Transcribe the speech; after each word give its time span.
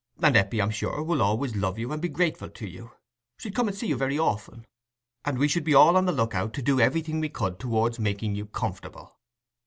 And 0.23 0.35
Eppie, 0.35 0.59
I'm 0.59 0.71
sure, 0.71 1.03
will 1.03 1.21
always 1.21 1.55
love 1.55 1.77
you 1.77 1.91
and 1.93 2.01
be 2.01 2.09
grateful 2.09 2.49
to 2.49 2.67
you: 2.67 2.89
she'd 3.37 3.53
come 3.53 3.67
and 3.67 3.77
see 3.77 3.85
you 3.85 3.95
very 3.95 4.17
often, 4.17 4.65
and 5.23 5.37
we 5.37 5.47
should 5.47 5.61
all 5.75 5.91
be 5.93 5.99
on 5.99 6.05
the 6.07 6.11
look 6.11 6.33
out 6.33 6.53
to 6.53 6.63
do 6.63 6.81
everything 6.81 7.19
we 7.19 7.29
could 7.29 7.59
towards 7.59 7.99
making 7.99 8.33
you 8.33 8.47
comfortable." 8.47 9.19